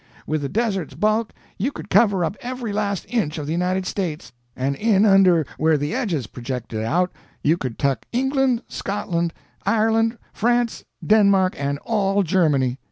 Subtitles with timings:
[0.25, 4.31] With the Desert's bulk you could cover up every last inch of the United States,
[4.55, 7.11] and in under where the edges projected out,
[7.43, 9.31] you could tuck England, Scotland,
[9.63, 12.79] Ireland, France, Denmark, and all Germany.